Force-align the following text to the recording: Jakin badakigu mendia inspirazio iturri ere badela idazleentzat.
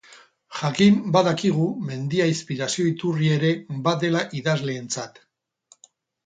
Jakin 0.59 0.95
badakigu 1.15 1.65
mendia 1.89 2.27
inspirazio 2.31 2.87
iturri 2.93 3.29
ere 3.37 3.53
badela 3.89 4.25
idazleentzat. 4.41 5.23